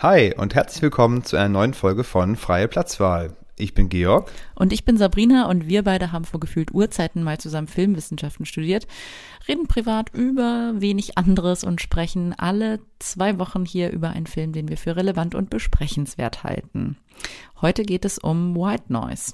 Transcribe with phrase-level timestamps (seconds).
[0.00, 3.34] Hi und herzlich willkommen zu einer neuen Folge von Freie Platzwahl.
[3.56, 4.30] Ich bin Georg.
[4.54, 8.86] Und ich bin Sabrina und wir beide haben vor gefühlt Urzeiten mal zusammen Filmwissenschaften studiert,
[9.48, 14.68] reden privat über wenig anderes und sprechen alle zwei Wochen hier über einen Film, den
[14.68, 16.96] wir für relevant und besprechenswert halten.
[17.60, 19.32] Heute geht es um White Noise.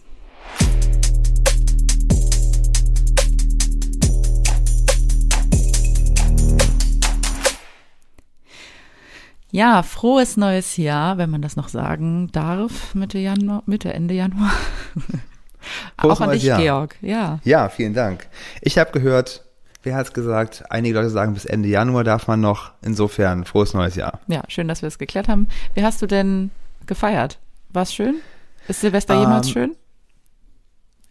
[9.55, 14.51] Ja, frohes neues Jahr, wenn man das noch sagen darf, Mitte Januar, Mitte, Ende Januar.
[15.97, 16.61] Frohes Auch an dich, Jahr.
[16.61, 16.97] Georg.
[17.01, 17.39] Ja.
[17.45, 18.27] Ja, vielen Dank.
[18.63, 19.45] Ich habe gehört,
[19.85, 20.65] wer hat's gesagt?
[20.71, 22.73] Einige Leute sagen, bis Ende Januar darf man noch.
[22.83, 24.19] Insofern, frohes neues Jahr.
[24.27, 25.47] Ja, schön, dass wir es geklärt haben.
[25.75, 26.51] Wie hast du denn
[26.87, 27.39] gefeiert?
[27.69, 28.17] War's schön?
[28.67, 29.77] Ist Silvester jemals Ähm, schön?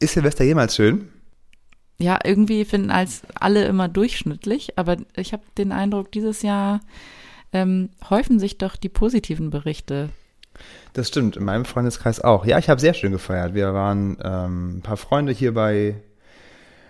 [0.02, 1.08] Ist Silvester jemals schön?
[1.98, 6.82] Ja, irgendwie finden als alle immer durchschnittlich, aber ich habe den Eindruck, dieses Jahr
[7.54, 10.10] ähm, häufen sich doch die positiven Berichte.
[10.94, 12.46] Das stimmt, in meinem Freundeskreis auch.
[12.46, 13.54] Ja, ich habe sehr schön gefeiert.
[13.54, 15.96] Wir waren ähm, ein paar Freunde hier bei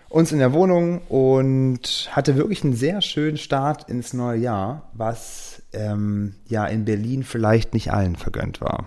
[0.09, 5.63] uns in der Wohnung und hatte wirklich einen sehr schönen Start ins neue Jahr, was
[5.73, 8.85] ähm, ja in Berlin vielleicht nicht allen vergönnt war.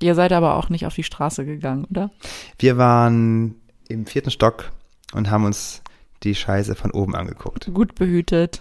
[0.00, 2.10] Ihr seid aber auch nicht auf die Straße gegangen, oder?
[2.58, 3.54] Wir waren
[3.88, 4.70] im vierten Stock
[5.14, 5.82] und haben uns
[6.22, 7.70] die Scheiße von oben angeguckt.
[7.72, 8.60] Gut behütet.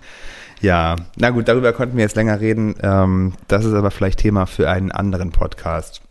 [0.61, 2.75] Ja, na gut, darüber konnten wir jetzt länger reden.
[2.81, 6.01] Ähm, das ist aber vielleicht Thema für einen anderen Podcast.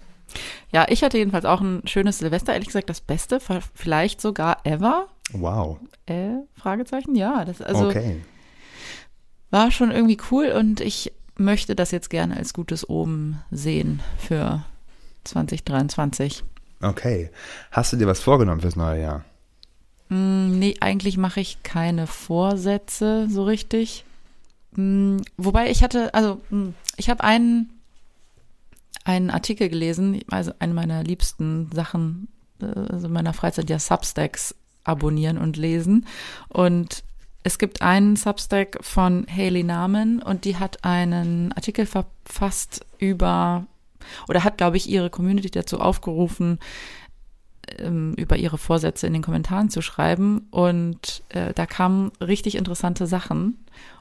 [0.72, 3.40] Ja, ich hatte jedenfalls auch ein schönes Silvester, ehrlich gesagt das Beste,
[3.74, 5.06] vielleicht sogar ever.
[5.32, 5.78] Wow.
[6.06, 7.44] Äh, Fragezeichen, ja.
[7.44, 8.20] Das also okay.
[9.50, 14.64] war schon irgendwie cool und ich möchte das jetzt gerne als gutes Omen sehen für
[15.24, 16.44] 2023.
[16.82, 17.30] Okay.
[17.70, 19.24] Hast du dir was vorgenommen fürs neue Jahr?
[20.08, 24.04] Mm, nee, eigentlich mache ich keine Vorsätze so richtig.
[24.72, 27.70] Mm, wobei ich hatte, also mm, ich habe einen,
[29.04, 32.28] einen Artikel gelesen, also eine meiner liebsten Sachen,
[32.60, 36.06] äh, also in meiner Freizeit ja Substacks abonnieren und lesen.
[36.48, 37.02] Und
[37.42, 43.66] es gibt einen Substack von Haley Namen und die hat einen Artikel verfasst über,
[44.28, 46.58] oder hat, glaube ich, ihre Community dazu aufgerufen,
[47.78, 50.46] ähm, über ihre Vorsätze in den Kommentaren zu schreiben.
[50.50, 53.58] Und äh, da kamen richtig interessante Sachen.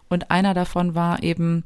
[0.10, 1.64] Und einer davon war eben,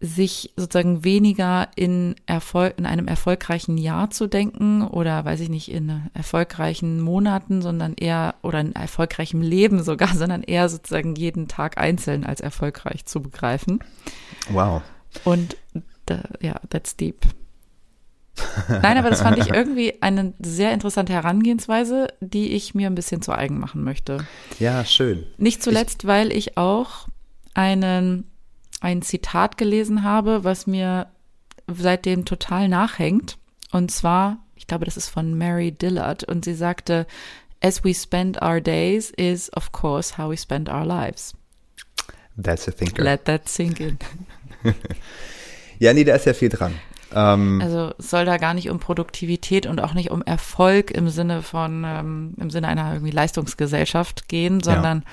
[0.00, 5.72] sich sozusagen weniger in Erfolg, in einem erfolgreichen Jahr zu denken oder weiß ich nicht,
[5.72, 11.78] in erfolgreichen Monaten, sondern eher oder in erfolgreichem Leben sogar, sondern eher sozusagen jeden Tag
[11.78, 13.80] einzeln als erfolgreich zu begreifen.
[14.50, 14.82] Wow.
[15.24, 15.56] Und
[16.40, 17.26] ja, that's deep.
[18.68, 23.22] Nein, aber das fand ich irgendwie eine sehr interessante Herangehensweise, die ich mir ein bisschen
[23.22, 24.26] zu eigen machen möchte.
[24.58, 25.26] Ja, schön.
[25.36, 27.08] Nicht zuletzt, weil ich auch
[27.54, 28.24] einen,
[28.80, 31.08] ein Zitat gelesen habe, was mir
[31.66, 33.38] seitdem total nachhängt.
[33.72, 36.24] Und zwar, ich glaube, das ist von Mary Dillard.
[36.24, 37.06] Und sie sagte,
[37.60, 41.34] As we spend our days is, of course, how we spend our lives.
[42.36, 43.02] That's a thinker.
[43.02, 43.98] Let that sink in.
[45.80, 46.74] ja, nee, da ist ja viel dran.
[47.14, 51.08] Ähm, Also es soll da gar nicht um Produktivität und auch nicht um Erfolg im
[51.08, 55.04] Sinne von, ähm, im Sinne einer irgendwie Leistungsgesellschaft gehen, sondern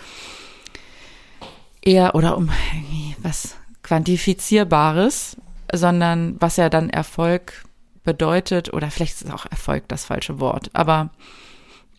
[1.82, 5.38] eher oder um irgendwie was Quantifizierbares,
[5.72, 7.64] sondern was ja dann Erfolg
[8.04, 11.10] bedeutet, oder vielleicht ist auch Erfolg das falsche Wort, aber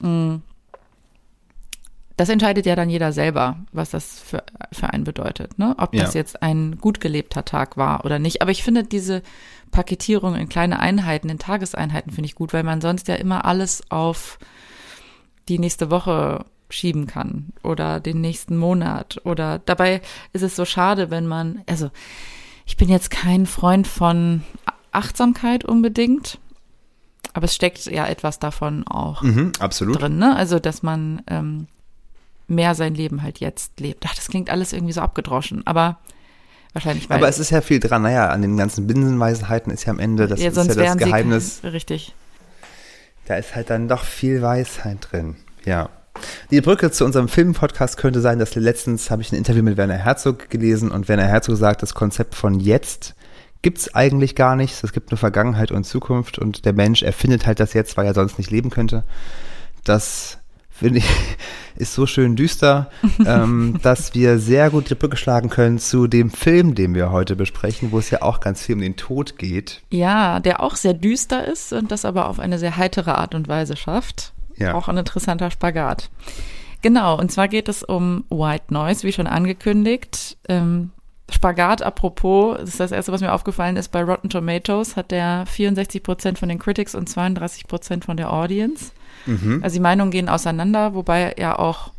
[0.00, 0.40] mh,
[2.16, 5.74] das entscheidet ja dann jeder selber, was das für, für einen bedeutet, ne?
[5.78, 6.20] Ob das Ja.
[6.20, 8.40] jetzt ein gut gelebter Tag war oder nicht.
[8.40, 9.22] Aber ich finde diese
[9.70, 13.82] Paketierung in kleine Einheiten, in Tageseinheiten finde ich gut, weil man sonst ja immer alles
[13.90, 14.38] auf
[15.48, 20.00] die nächste Woche schieben kann oder den nächsten Monat oder dabei
[20.32, 21.90] ist es so schade, wenn man, also
[22.64, 24.42] ich bin jetzt kein Freund von
[24.90, 26.38] Achtsamkeit unbedingt,
[27.34, 30.00] aber es steckt ja etwas davon auch mhm, absolut.
[30.00, 30.34] drin, ne?
[30.34, 31.68] Also, dass man ähm,
[32.48, 34.04] mehr sein Leben halt jetzt lebt.
[34.06, 35.98] Ach, das klingt alles irgendwie so abgedroschen, aber
[36.72, 38.02] wahrscheinlich, weil Aber es ist ja viel dran.
[38.02, 41.60] Naja, an den ganzen Binsenweisheiten ist ja am Ende, das ja, ist ja das Geheimnis.
[41.60, 42.14] sie richtig.
[43.26, 45.36] Da ist halt dann doch viel Weisheit drin.
[45.64, 45.88] Ja.
[46.50, 49.98] Die Brücke zu unserem Filmpodcast könnte sein, dass letztens habe ich ein Interview mit Werner
[49.98, 53.14] Herzog gelesen und Werner Herzog sagt, das Konzept von jetzt
[53.62, 54.82] gibt's eigentlich gar nicht.
[54.82, 58.14] Es gibt nur Vergangenheit und Zukunft und der Mensch erfindet halt das jetzt, weil er
[58.14, 59.04] sonst nicht leben könnte.
[59.84, 60.38] Das
[60.78, 61.06] finde ich
[61.76, 62.90] ist so schön düster,
[63.26, 67.36] ähm, dass wir sehr gut die Brücke schlagen können zu dem Film, den wir heute
[67.36, 69.82] besprechen, wo es ja auch ganz viel um den Tod geht.
[69.90, 73.48] Ja, der auch sehr düster ist und das aber auf eine sehr heitere Art und
[73.48, 74.32] Weise schafft.
[74.56, 74.74] Ja.
[74.74, 76.08] Auch ein interessanter Spagat.
[76.82, 80.38] Genau, und zwar geht es um White Noise, wie schon angekündigt.
[80.48, 80.92] Ähm,
[81.30, 85.44] Spagat apropos, das ist das erste, was mir aufgefallen ist, bei Rotten Tomatoes hat der
[85.46, 88.92] 64 Prozent von den Critics und 32 Prozent von der Audience.
[89.26, 89.60] Mhm.
[89.62, 91.92] Also die Meinungen gehen auseinander, wobei er auch,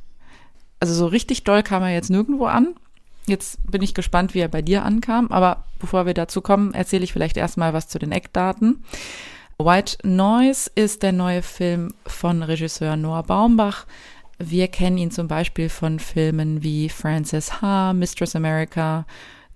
[0.80, 2.76] also so richtig doll kam er jetzt nirgendwo an.
[3.28, 7.04] Jetzt bin ich gespannt, wie er bei dir ankam, aber bevor wir dazu kommen, erzähle
[7.04, 8.84] ich vielleicht erstmal was zu den Eckdaten.
[9.60, 13.86] White Noise ist der neue Film von Regisseur Noah Baumbach.
[14.38, 19.06] Wir kennen ihn zum Beispiel von Filmen wie Frances Ha, Mistress America,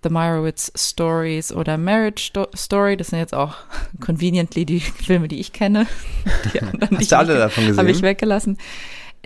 [0.04, 2.98] The Meyerowitz Stories oder Marriage Sto Story.
[2.98, 3.56] Das sind jetzt auch
[4.00, 5.88] conveniently die Filme, die ich kenne.
[6.54, 7.80] Die anderen, Hast du alle davon gesehen?
[7.80, 8.58] Habe ich weggelassen.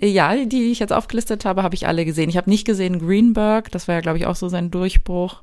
[0.02, 2.30] Ja, die, die ich jetzt aufgelistet habe, habe ich alle gesehen.
[2.30, 5.42] Ich habe nicht gesehen Greenberg, das war ja, glaube ich, auch so sein Durchbruch.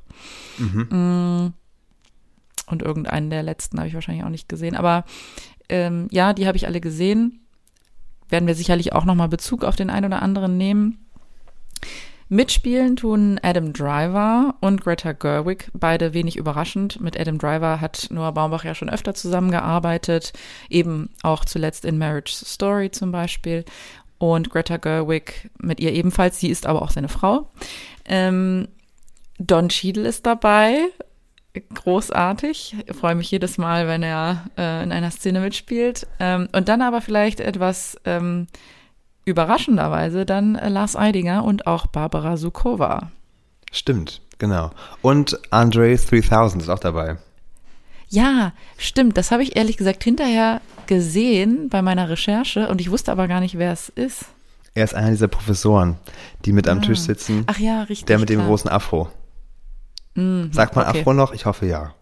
[0.59, 1.53] Mhm.
[2.67, 4.75] Und irgendeinen der letzten habe ich wahrscheinlich auch nicht gesehen.
[4.75, 5.05] Aber
[5.69, 7.39] ähm, ja, die habe ich alle gesehen.
[8.29, 11.02] Werden wir sicherlich auch nochmal Bezug auf den einen oder anderen nehmen.
[12.33, 16.99] Mitspielen tun Adam Driver und Greta Gerwig, beide wenig überraschend.
[16.99, 20.33] Mit Adam Driver hat Noah Baumbach ja schon öfter zusammengearbeitet,
[20.67, 23.65] eben auch zuletzt in Marriage Story zum Beispiel.
[24.17, 27.51] Und Greta Gerwig mit ihr ebenfalls, sie ist aber auch seine Frau.
[28.05, 28.67] Ähm,
[29.37, 30.87] Don Cheadle ist dabei,
[31.75, 32.77] großartig.
[32.87, 36.07] Ich freue mich jedes Mal, wenn er äh, in einer Szene mitspielt.
[36.19, 38.47] Ähm, und dann aber vielleicht etwas ähm,
[39.25, 43.11] überraschenderweise dann äh, Lars Eidinger und auch Barbara Sukowa.
[43.71, 44.71] Stimmt, genau.
[45.01, 47.17] Und Andre 3000 ist auch dabei.
[48.09, 49.17] Ja, stimmt.
[49.17, 53.39] Das habe ich ehrlich gesagt hinterher gesehen bei meiner Recherche und ich wusste aber gar
[53.39, 54.25] nicht, wer es ist.
[54.75, 55.97] Er ist einer dieser Professoren,
[56.45, 56.81] die mit am Ah.
[56.81, 57.43] Tisch sitzen.
[57.47, 58.05] Ach ja, richtig.
[58.05, 58.47] der mit dem klar.
[58.49, 59.09] großen Afro.
[60.15, 60.99] Mm, Sagt man okay.
[61.01, 61.31] Afro noch?
[61.31, 61.93] Ich hoffe ja.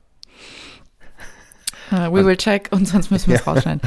[1.92, 3.52] Uh, we will check und sonst müssen wir es Ja.
[3.52, 3.82] rausschneiden.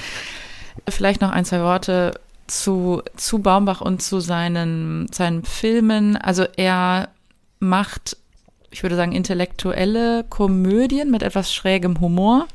[0.89, 6.17] Vielleicht noch ein, zwei Worte zu, zu Baumbach und zu seinen, seinen Filmen.
[6.17, 7.08] Also er
[7.58, 8.17] macht,
[8.70, 12.46] ich würde sagen, intellektuelle Komödien mit etwas schrägem Humor.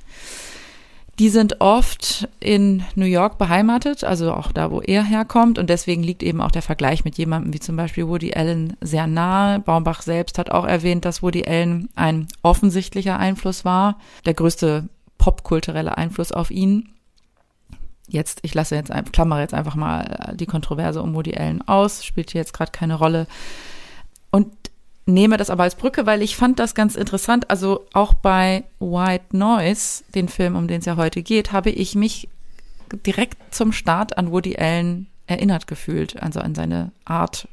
[1.20, 5.60] Die sind oft in New York beheimatet, also auch da, wo er herkommt.
[5.60, 9.06] Und deswegen liegt eben auch der Vergleich mit jemandem wie zum Beispiel Woody Allen sehr
[9.06, 9.60] nahe.
[9.60, 14.00] Baumbach selbst hat auch erwähnt, dass Woody Allen ein offensichtlicher Einfluss war.
[14.26, 14.88] Der größte
[15.18, 16.88] popkulturelle Einfluss auf ihn.
[18.10, 22.32] Jetzt, ich lasse jetzt, klammere jetzt einfach mal die Kontroverse um Woody Allen aus, spielt
[22.32, 23.28] hier jetzt gerade keine Rolle.
[24.32, 24.52] Und
[25.06, 27.50] nehme das aber als Brücke, weil ich fand das ganz interessant.
[27.50, 31.96] Also auch bei White Noise, den Film, um den es ja heute geht, habe ich
[31.96, 32.30] mich
[33.06, 37.48] direkt zum Start an Woody Allen erinnert gefühlt, also an seine Art,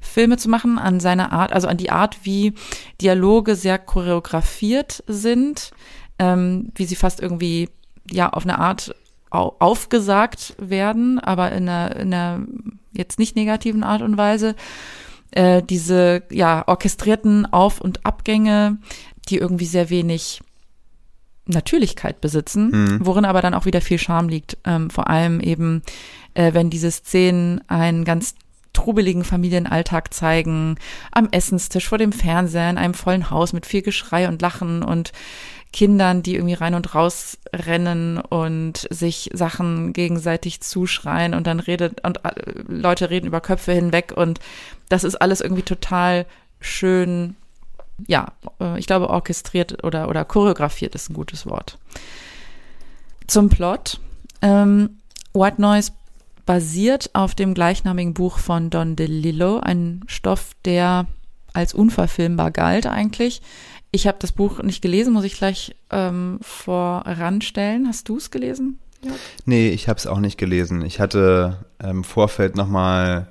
[0.00, 2.54] Filme zu machen, an seine Art, also an die Art, wie
[3.00, 5.70] Dialoge sehr choreografiert sind,
[6.18, 7.68] ähm, wie sie fast irgendwie
[8.10, 8.94] ja auf eine Art
[9.30, 12.40] aufgesagt werden, aber in einer, in einer
[12.92, 14.56] jetzt nicht negativen Art und Weise.
[15.30, 18.78] Äh, diese ja orchestrierten Auf- und Abgänge,
[19.28, 20.40] die irgendwie sehr wenig
[21.46, 23.06] Natürlichkeit besitzen, Mhm.
[23.06, 24.58] worin aber dann auch wieder viel Charme liegt.
[24.64, 25.82] Ähm, vor allem eben,
[26.34, 28.34] äh, wenn diese Szenen einen ganz
[28.72, 30.76] trubeligen Familienalltag zeigen,
[31.10, 35.12] am Essenstisch, vor dem Fernseher, in einem vollen Haus mit viel Geschrei und Lachen und
[35.72, 42.04] Kindern, die irgendwie rein und raus rennen und sich Sachen gegenseitig zuschreien und dann redet
[42.04, 42.30] und äh,
[42.66, 44.40] Leute reden über Köpfe hinweg und
[44.88, 46.26] das ist alles irgendwie total
[46.60, 47.36] schön,
[48.08, 51.78] ja, äh, ich glaube orchestriert oder, oder choreografiert ist ein gutes Wort.
[53.28, 54.00] Zum Plot.
[54.42, 54.98] Ähm,
[55.32, 55.92] White Noise
[56.46, 61.06] basiert auf dem gleichnamigen Buch von Don DeLillo, ein Stoff, der
[61.52, 63.40] als unverfilmbar galt eigentlich.
[63.92, 67.88] Ich habe das Buch nicht gelesen, muss ich gleich ähm, voranstellen.
[67.88, 68.78] Hast du es gelesen?
[69.46, 70.84] Nee, ich habe es auch nicht gelesen.
[70.84, 73.28] Ich hatte im Vorfeld nochmal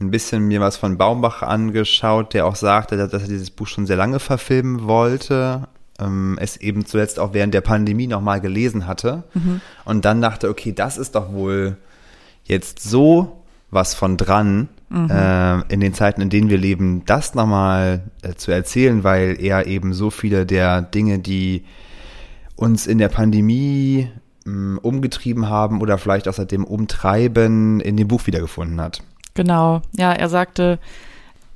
[0.00, 3.86] ein bisschen mir was von Baumbach angeschaut, der auch sagte, dass er dieses Buch schon
[3.86, 5.68] sehr lange verfilmen wollte.
[5.98, 9.24] Ähm, es eben zuletzt auch während der Pandemie nochmal gelesen hatte.
[9.84, 11.76] Und dann dachte, okay, das ist doch wohl
[12.44, 18.02] jetzt so was von dran, äh, in den Zeiten, in denen wir leben, das nochmal
[18.22, 21.64] äh, zu erzählen, weil er eben so viele der Dinge, die
[22.56, 24.10] uns in der Pandemie
[24.44, 29.02] mh, umgetrieben haben oder vielleicht auch seitdem umtreiben, in dem Buch wiedergefunden hat.
[29.34, 30.78] Genau, ja, er sagte,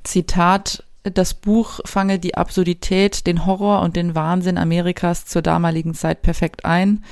[0.05, 6.23] Zitat, das Buch fange die Absurdität, den Horror und den Wahnsinn Amerikas zur damaligen Zeit
[6.23, 7.05] perfekt ein.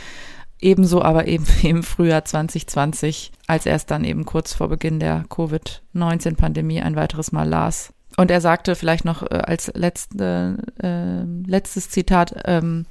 [0.63, 5.25] Ebenso aber eben im Frühjahr 2020, als er es dann eben kurz vor Beginn der
[5.29, 7.93] Covid-19-Pandemie ein weiteres Mal las.
[8.17, 12.87] Und er sagte vielleicht noch äh, als letzte, äh, letztes Zitat ähm,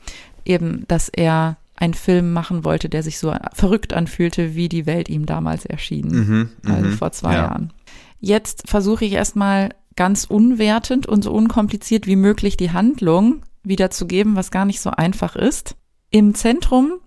[0.45, 5.09] eben, dass er einen Film machen wollte, der sich so verrückt anfühlte, wie die Welt
[5.09, 7.43] ihm damals erschien Mhm, also mhm, vor zwei ja.
[7.43, 7.73] Jahren.
[8.19, 14.51] Jetzt versuche ich erstmal ganz unwertend und so unkompliziert wie möglich die Handlung wiederzugeben, was
[14.51, 15.75] gar nicht so einfach ist.
[16.11, 16.99] Im Zentrum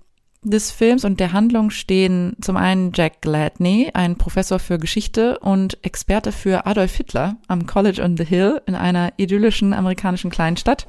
[0.45, 5.83] des Films und der Handlung stehen zum einen Jack Gladney, ein Professor für Geschichte und
[5.85, 10.87] Experte für Adolf Hitler am College on the Hill in einer idyllischen amerikanischen Kleinstadt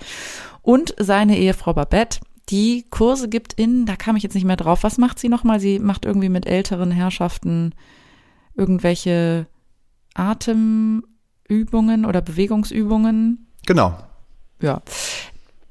[0.62, 2.19] und seine Ehefrau Babette,
[2.50, 5.59] die Kurse gibt in, da kam ich jetzt nicht mehr drauf, was macht sie nochmal?
[5.59, 7.74] Sie macht irgendwie mit älteren Herrschaften
[8.55, 9.47] irgendwelche
[10.13, 13.47] Atemübungen oder Bewegungsübungen.
[13.65, 13.97] Genau.
[14.62, 14.81] Ja.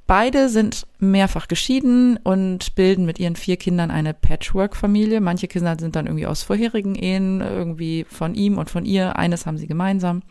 [0.07, 5.21] Beide sind mehrfach geschieden und bilden mit ihren vier Kindern eine Patchwork-Familie.
[5.23, 9.17] Manche Kinder sind dann irgendwie aus vorherigen Ehen, irgendwie von ihm und von ihr.
[9.17, 10.23] Eines haben sie gemeinsam.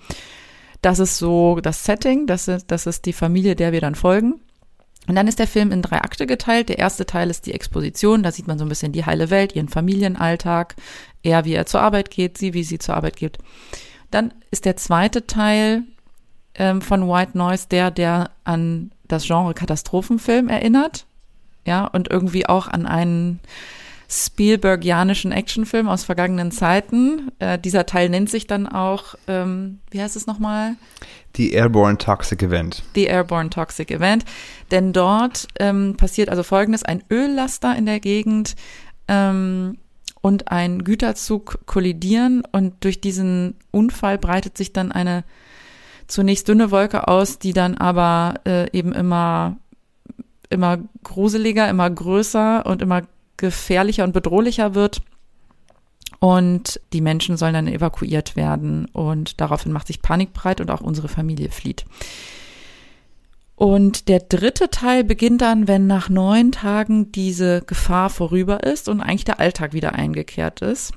[0.84, 4.42] Das ist so das Setting, das ist, das ist die Familie, der wir dann folgen.
[5.08, 6.70] Und dann ist der Film in drei Akte geteilt.
[6.70, 8.24] Der erste Teil ist die Exposition.
[8.24, 10.76] Da sieht man so ein bisschen die heile Welt, ihren Familienalltag,
[11.24, 13.38] er, wie er zur Arbeit geht, sie, wie sie zur Arbeit geht.
[14.12, 15.84] Dann ist der zweite Teil
[16.56, 21.06] ähm, von White Noise der, der an das Genre Katastrophenfilm erinnert.
[21.66, 23.40] Ja, und irgendwie auch an einen
[24.10, 27.32] Spielbergianischen Actionfilm aus vergangenen Zeiten.
[27.40, 30.76] Äh, dieser Teil nennt sich dann auch, ähm, wie heißt es nochmal?
[31.36, 32.84] The Airborne Toxic Event.
[32.94, 34.26] The Airborne Toxic Event.
[34.72, 38.56] Denn dort ähm, passiert also folgendes: Ein Öllaster in der Gegend
[39.08, 39.78] ähm,
[40.22, 45.24] und ein Güterzug kollidieren und durch diesen Unfall breitet sich dann eine
[46.14, 49.58] zunächst dünne Wolke aus, die dann aber äh, eben immer
[50.50, 53.02] immer gruseliger, immer größer und immer
[53.38, 55.02] gefährlicher und bedrohlicher wird.
[56.20, 60.80] Und die Menschen sollen dann evakuiert werden und daraufhin macht sich Panik breit und auch
[60.80, 61.86] unsere Familie flieht.
[63.56, 69.02] Und der dritte Teil beginnt dann, wenn nach neun Tagen diese Gefahr vorüber ist und
[69.02, 70.94] eigentlich der Alltag wieder eingekehrt ist.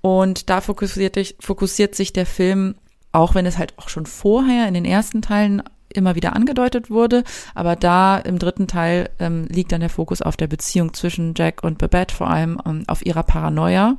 [0.00, 2.76] Und da fokussiert, fokussiert sich der Film
[3.18, 7.24] auch wenn es halt auch schon vorher in den ersten Teilen immer wieder angedeutet wurde,
[7.54, 11.64] aber da im dritten Teil ähm, liegt dann der Fokus auf der Beziehung zwischen Jack
[11.64, 13.96] und Babette, vor allem ähm, auf ihrer Paranoia,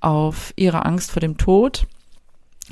[0.00, 1.86] auf ihrer Angst vor dem Tod.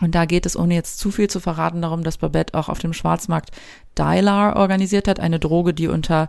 [0.00, 2.78] Und da geht es, ohne jetzt zu viel zu verraten, darum, dass Babette auch auf
[2.78, 3.50] dem Schwarzmarkt
[3.96, 6.28] Dylar organisiert hat, eine Droge, die unter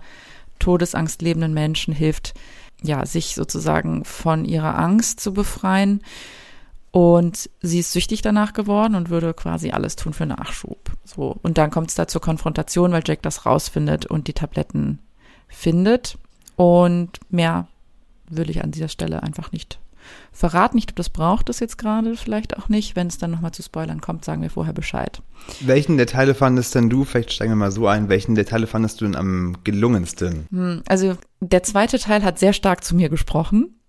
[0.60, 2.34] Todesangst lebenden Menschen hilft,
[2.82, 6.02] ja, sich sozusagen von ihrer Angst zu befreien.
[6.94, 10.92] Und sie ist süchtig danach geworden und würde quasi alles tun für Nachschub.
[11.04, 11.36] So.
[11.42, 15.00] Und dann kommt es da zur Konfrontation, weil Jack das rausfindet und die Tabletten
[15.48, 16.20] findet.
[16.56, 17.68] Und mehr
[18.30, 19.80] will ich an dieser Stelle einfach nicht
[20.32, 20.78] verraten.
[20.78, 22.96] Ich glaube, das braucht es jetzt gerade vielleicht auch nicht.
[22.96, 25.24] Wenn es dann nochmal zu Spoilern kommt, sagen wir vorher Bescheid.
[25.62, 28.68] Welchen der Teile fandest denn du, vielleicht steigen wir mal so ein, welchen der Teile
[28.68, 30.46] fandest du denn am gelungensten?
[30.52, 33.80] Hm, also der zweite Teil hat sehr stark zu mir gesprochen.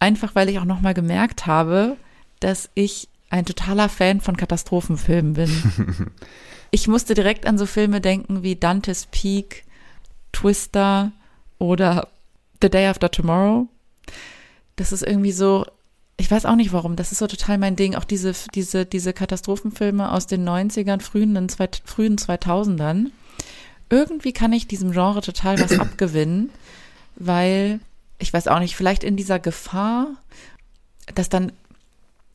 [0.00, 1.96] Einfach weil ich auch nochmal gemerkt habe,
[2.40, 6.10] dass ich ein totaler Fan von Katastrophenfilmen bin.
[6.70, 9.64] ich musste direkt an so Filme denken wie Dante's Peak,
[10.32, 11.12] Twister
[11.58, 12.08] oder
[12.60, 13.68] The Day After Tomorrow.
[14.76, 15.64] Das ist irgendwie so,
[16.16, 17.94] ich weiß auch nicht warum, das ist so total mein Ding.
[17.94, 21.48] Auch diese, diese, diese Katastrophenfilme aus den 90ern, frühen,
[21.84, 23.06] frühen 2000ern.
[23.88, 26.50] Irgendwie kann ich diesem Genre total was abgewinnen,
[27.16, 27.80] weil,
[28.18, 30.08] ich weiß auch nicht, vielleicht in dieser Gefahr,
[31.14, 31.52] dass dann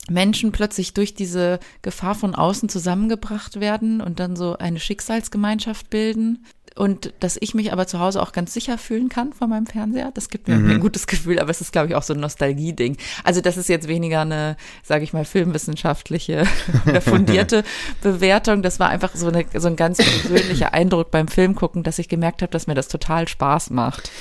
[0.09, 6.45] Menschen plötzlich durch diese Gefahr von außen zusammengebracht werden und dann so eine Schicksalsgemeinschaft bilden.
[6.77, 10.11] Und dass ich mich aber zu Hause auch ganz sicher fühlen kann vor meinem Fernseher.
[10.13, 10.71] Das gibt mir mhm.
[10.71, 12.97] ein gutes Gefühl, aber es ist, glaube ich, auch so ein Nostalgie-Ding.
[13.23, 16.45] Also das ist jetzt weniger eine, sage ich mal, filmwissenschaftliche,
[17.01, 17.63] fundierte
[18.01, 18.61] Bewertung.
[18.61, 22.41] Das war einfach so, eine, so ein ganz persönlicher Eindruck beim Filmgucken, dass ich gemerkt
[22.41, 24.11] habe, dass mir das total Spaß macht.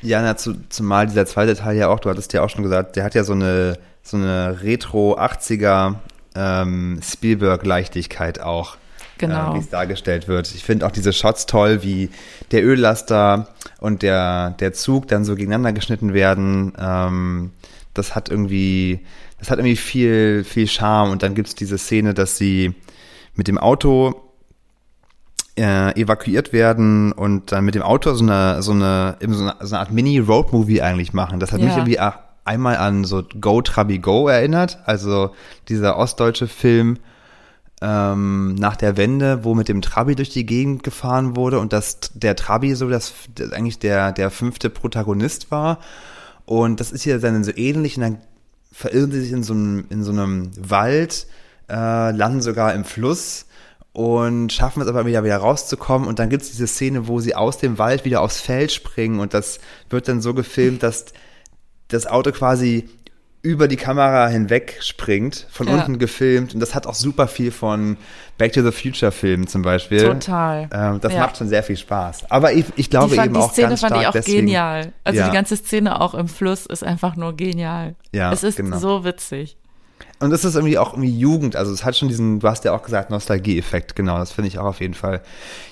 [0.00, 2.96] Ja, na, zu, zumal dieser zweite Teil ja auch, du hattest ja auch schon gesagt,
[2.96, 5.96] der hat ja so eine so eine Retro 80er
[6.36, 8.76] ähm, Spielberg-Leichtigkeit auch.
[9.18, 9.52] Genau.
[9.52, 10.54] Äh, wie es dargestellt wird.
[10.54, 12.10] Ich finde auch diese Shots toll, wie
[12.50, 13.48] der Öllaster
[13.80, 16.72] und der, der Zug dann so gegeneinander geschnitten werden.
[16.78, 17.52] Ähm,
[17.94, 19.00] das hat irgendwie,
[19.38, 21.10] das hat irgendwie viel, viel Charme.
[21.10, 22.74] Und dann gibt's diese Szene, dass sie
[23.34, 24.20] mit dem Auto
[25.56, 29.74] äh, evakuiert werden und dann mit dem Auto so eine, so eine, so eine, so
[29.74, 31.38] eine Art Mini-Road-Movie eigentlich machen.
[31.38, 31.66] Das hat ja.
[31.66, 32.00] mich irgendwie
[32.44, 35.34] einmal an so Go Trabi Go erinnert, also
[35.68, 36.98] dieser ostdeutsche Film
[37.80, 41.98] ähm, nach der Wende, wo mit dem Trabi durch die Gegend gefahren wurde und dass
[42.14, 45.78] der Trabi so das, das eigentlich der, der fünfte Protagonist war.
[46.46, 48.18] Und das ist hier dann so ähnlich und dann
[48.72, 51.26] verirren sie sich in so einem, in so einem Wald,
[51.68, 53.46] äh, landen sogar im Fluss
[53.92, 57.34] und schaffen es aber wieder wieder rauszukommen und dann gibt es diese Szene, wo sie
[57.34, 61.06] aus dem Wald wieder aufs Feld springen und das wird dann so gefilmt, dass
[61.94, 62.88] das Auto quasi
[63.42, 65.74] über die Kamera hinweg springt, von Ja.
[65.74, 66.54] unten gefilmt.
[66.54, 67.98] Und das hat auch super viel von
[68.38, 70.02] Back to the Future Filmen zum Beispiel.
[70.02, 70.66] Total.
[70.72, 71.20] Ähm, das Ja.
[71.20, 72.30] macht schon sehr viel Spaß.
[72.30, 74.12] Aber ich, ich glaube die, fand, eben die auch Szene ganz fand stark ich auch
[74.12, 74.38] deswegen.
[74.46, 74.92] genial.
[75.04, 75.26] Also Ja.
[75.28, 77.96] die ganze Szene auch im Fluss ist einfach nur genial.
[78.12, 78.78] Ja, es ist genau.
[78.78, 79.58] so witzig.
[80.20, 81.56] Und das ist irgendwie auch irgendwie Jugend.
[81.56, 83.96] Also es hat schon diesen, du hast ja auch gesagt, Nostalgie-Effekt.
[83.96, 85.20] Genau, das finde ich auch auf jeden Fall.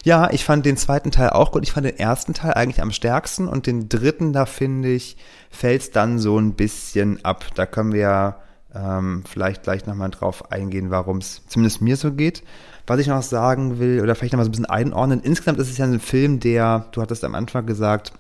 [0.05, 1.63] Ja, ich fand den zweiten Teil auch gut.
[1.63, 5.17] Ich fand den ersten Teil eigentlich am stärksten und den dritten, da finde ich,
[5.51, 7.47] fällt es dann so ein bisschen ab.
[7.55, 8.37] Da können wir ja
[8.75, 12.43] ähm, vielleicht gleich nochmal drauf eingehen, warum es zumindest mir so geht.
[12.87, 15.21] Was ich noch sagen will, oder vielleicht nochmal so ein bisschen einordnen.
[15.23, 18.13] Insgesamt ist es ja ein Film, der, du hattest am Anfang gesagt,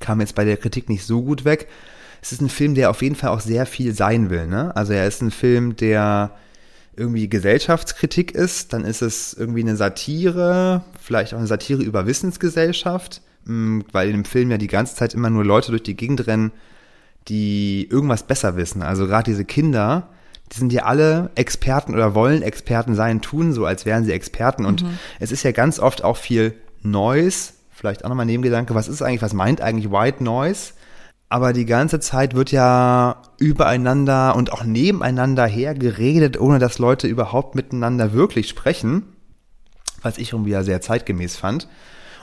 [0.00, 1.68] kam jetzt bei der Kritik nicht so gut weg.
[2.28, 4.46] Es ist ein Film, der auf jeden Fall auch sehr viel sein will.
[4.46, 4.76] Ne?
[4.76, 6.32] Also er ist ein Film, der
[6.94, 13.22] irgendwie Gesellschaftskritik ist, dann ist es irgendwie eine Satire, vielleicht auch eine Satire über Wissensgesellschaft,
[13.46, 16.26] mh, weil in dem Film ja die ganze Zeit immer nur Leute durch die Gegend
[16.26, 16.52] rennen,
[17.28, 18.82] die irgendwas besser wissen.
[18.82, 20.10] Also gerade diese Kinder,
[20.52, 24.66] die sind ja alle Experten oder wollen Experten sein, tun so, als wären sie Experten.
[24.66, 24.84] Und
[25.18, 29.22] es ist ja ganz oft auch viel Noise, vielleicht auch nochmal Nebengedanke, was ist eigentlich,
[29.22, 30.72] was meint eigentlich White Noise?
[31.28, 37.54] Aber die ganze Zeit wird ja übereinander und auch nebeneinander hergeredet, ohne dass Leute überhaupt
[37.54, 39.04] miteinander wirklich sprechen.
[40.00, 41.68] Was ich irgendwie ja sehr zeitgemäß fand.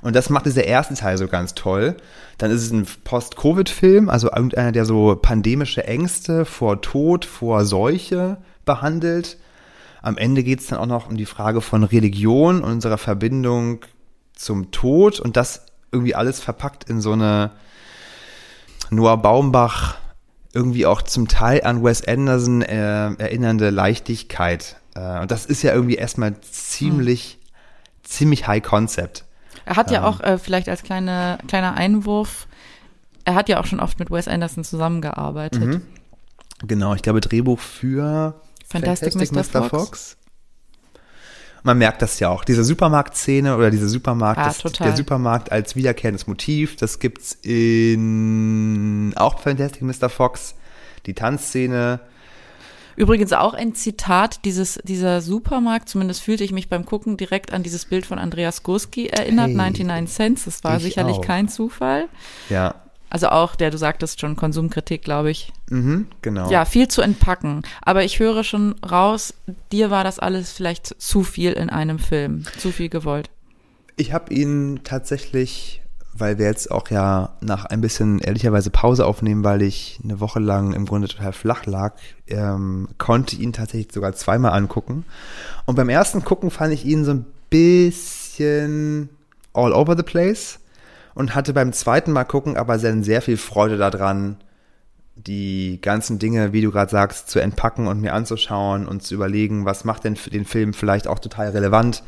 [0.01, 1.97] Und das macht dieser erste Teil so ganz toll.
[2.37, 8.37] Dann ist es ein Post-Covid-Film, also irgendeiner, der so pandemische Ängste vor Tod, vor Seuche
[8.65, 9.37] behandelt.
[10.01, 13.79] Am Ende geht es dann auch noch um die Frage von Religion und unserer Verbindung
[14.33, 17.51] zum Tod und das irgendwie alles verpackt in so eine
[18.89, 19.95] Noah Baumbach
[20.53, 24.77] irgendwie auch zum Teil an Wes Anderson äh, erinnernde Leichtigkeit.
[24.95, 27.39] Äh, und das ist ja irgendwie erstmal ziemlich,
[28.03, 29.25] ziemlich high concept.
[29.65, 32.47] Er hat ja auch, äh, vielleicht als kleine, kleiner Einwurf,
[33.25, 35.61] er hat ja auch schon oft mit Wes Anderson zusammengearbeitet.
[35.61, 35.81] Mhm.
[36.65, 39.63] Genau, ich glaube Drehbuch für Fantastic Mr.
[39.63, 40.17] Fox.
[41.65, 42.43] Man merkt das ja auch.
[42.45, 49.13] Diese Supermarktszene oder diese Supermarkt, Ah, das, der Supermarkt als wiederkehrendes Motiv, das gibt's in
[49.15, 50.09] auch Fantastic Mr.
[50.09, 50.55] Fox.
[51.07, 51.99] Die Tanzszene,
[52.97, 57.61] Übrigens auch ein Zitat, dieses, dieser Supermarkt, zumindest fühlte ich mich beim Gucken direkt an
[57.61, 60.45] dieses Bild von Andreas Gurski erinnert, Hey, 99 Cents.
[60.45, 61.21] Das war ich sicherlich auch.
[61.21, 62.07] kein Zufall.
[62.49, 62.75] ja,
[63.15, 65.53] Also auch der, du sagtest schon, Konsumkritik, glaube ich.
[65.69, 66.51] mhm, genau.
[66.51, 67.61] Ja, viel zu entpacken.
[67.81, 69.33] Aber ich höre schon raus,
[69.71, 72.43] dir war das alles vielleicht zu viel in einem Film.
[72.57, 73.29] Zu viel gewollt.
[73.95, 79.45] Ich habe ihn tatsächlich, weil wir jetzt auch ja nach ein bisschen ehrlicherweise Pause aufnehmen,
[79.45, 81.93] weil ich eine Woche lang im Grunde total flach lag,
[82.27, 85.05] ähm, konnte ihn tatsächlich sogar zweimal angucken.
[85.65, 89.07] Und beim ersten Gucken fand ich ihn so ein bisschen
[89.53, 90.59] all over the place
[91.15, 94.37] und hatte beim zweiten Mal gucken aber dann sehr viel Freude daran,
[95.15, 99.65] die ganzen Dinge, wie du gerade sagst, zu entpacken und mir anzuschauen und zu überlegen,
[99.65, 102.03] was macht denn für den Film vielleicht auch total relevant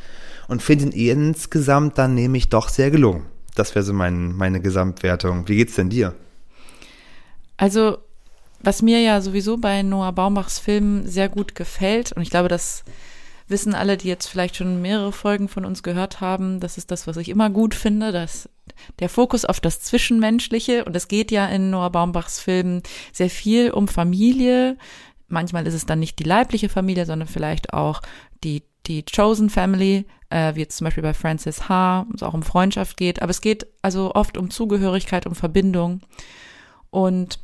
[0.49, 3.25] und finde ihn insgesamt dann nämlich doch sehr gelungen.
[3.55, 5.47] Das wäre so mein, meine Gesamtwertung.
[5.47, 6.13] Wie geht's denn dir?
[7.55, 7.97] Also,
[8.61, 12.83] was mir ja sowieso bei Noah Baumbachs Filmen sehr gut gefällt, und ich glaube, das
[13.47, 17.07] wissen alle, die jetzt vielleicht schon mehrere Folgen von uns gehört haben, das ist das,
[17.07, 18.49] was ich immer gut finde, dass
[18.99, 22.83] der Fokus auf das Zwischenmenschliche, und es geht ja in Noah Baumbachs Filmen
[23.13, 24.77] sehr viel um Familie.
[25.27, 28.01] Manchmal ist es dann nicht die leibliche Familie, sondern vielleicht auch
[28.43, 32.33] die, die Chosen Family, äh, wie jetzt zum Beispiel bei Francis H., wo es auch
[32.33, 33.21] um Freundschaft geht.
[33.21, 36.01] Aber es geht also oft um Zugehörigkeit, um Verbindung.
[36.89, 37.39] Und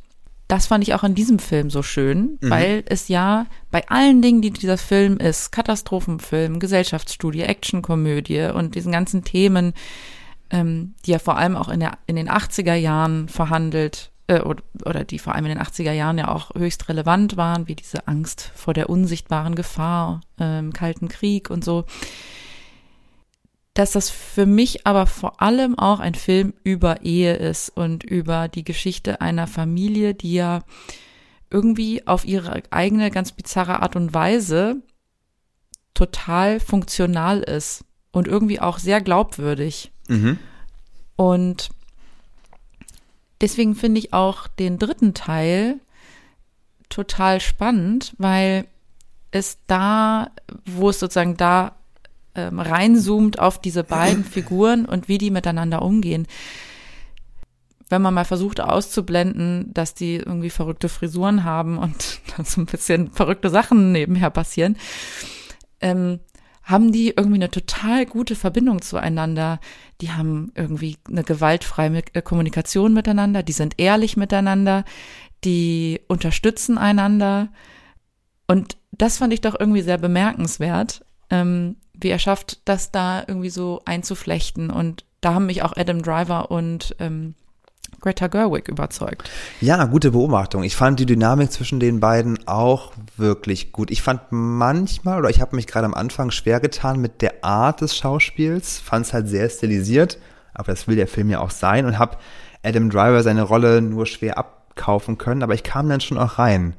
[0.54, 4.40] das fand ich auch in diesem Film so schön, weil es ja bei allen Dingen,
[4.40, 9.74] die dieser Film ist, Katastrophenfilm, Gesellschaftsstudie, Actionkomödie und diesen ganzen Themen,
[10.50, 14.62] ähm, die ja vor allem auch in, der, in den 80er Jahren verhandelt, äh, oder,
[14.84, 18.06] oder die vor allem in den 80er Jahren ja auch höchst relevant waren, wie diese
[18.06, 21.84] Angst vor der unsichtbaren Gefahr äh, im Kalten Krieg und so
[23.74, 28.48] dass das für mich aber vor allem auch ein Film über Ehe ist und über
[28.48, 30.60] die Geschichte einer Familie, die ja
[31.50, 34.76] irgendwie auf ihre eigene ganz bizarre Art und Weise
[35.92, 39.92] total funktional ist und irgendwie auch sehr glaubwürdig.
[40.08, 40.38] Mhm.
[41.16, 41.70] Und
[43.40, 45.80] deswegen finde ich auch den dritten Teil
[46.88, 48.66] total spannend, weil
[49.32, 50.30] es da,
[50.64, 51.74] wo es sozusagen da
[52.34, 56.26] ähm, reinzoomt auf diese beiden Figuren und wie die miteinander umgehen.
[57.88, 63.10] Wenn man mal versucht auszublenden, dass die irgendwie verrückte Frisuren haben und so ein bisschen
[63.12, 64.76] verrückte Sachen nebenher passieren,
[65.80, 66.20] ähm,
[66.64, 69.60] haben die irgendwie eine total gute Verbindung zueinander.
[70.00, 74.84] Die haben irgendwie eine gewaltfreie äh, Kommunikation miteinander, die sind ehrlich miteinander,
[75.44, 77.50] die unterstützen einander.
[78.46, 83.50] Und das fand ich doch irgendwie sehr bemerkenswert, ähm, wie er schafft, das da irgendwie
[83.50, 84.70] so einzuflechten.
[84.70, 87.34] Und da haben mich auch Adam Driver und ähm,
[88.00, 89.30] Greta Gerwig überzeugt.
[89.60, 90.62] Ja, gute Beobachtung.
[90.62, 93.90] Ich fand die Dynamik zwischen den beiden auch wirklich gut.
[93.90, 97.80] Ich fand manchmal, oder ich habe mich gerade am Anfang schwer getan mit der Art
[97.80, 100.18] des Schauspiels, fand es halt sehr stilisiert,
[100.52, 102.18] aber das will der Film ja auch sein und habe
[102.62, 104.38] Adam Driver seine Rolle nur schwer
[104.74, 106.74] abkaufen können, aber ich kam dann schon auch rein.